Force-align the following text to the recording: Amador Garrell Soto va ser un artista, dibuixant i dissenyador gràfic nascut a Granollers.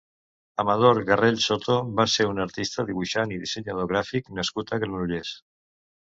Amador 0.61 0.99
Garrell 1.09 1.37
Soto 1.47 1.75
va 1.99 2.05
ser 2.13 2.27
un 2.31 2.41
artista, 2.47 2.87
dibuixant 2.89 3.35
i 3.37 3.39
dissenyador 3.45 3.91
gràfic 3.93 4.35
nascut 4.41 4.75
a 4.79 4.83
Granollers. 4.87 5.37